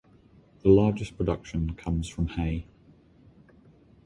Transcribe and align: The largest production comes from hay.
The 0.63 0.69
largest 0.69 1.15
production 1.15 1.75
comes 1.75 2.07
from 2.09 2.29
hay. 2.29 2.65